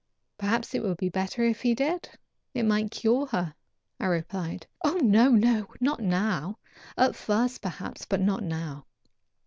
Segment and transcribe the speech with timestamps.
[0.35, 2.09] "Perhaps it would be better if he did.
[2.55, 3.53] It might cure her,"
[3.99, 4.65] I replied.
[4.83, 4.95] "Oh!
[4.95, 5.29] no!
[5.29, 5.67] no!
[5.79, 6.57] not now;
[6.97, 8.87] at first, perhaps, but not now.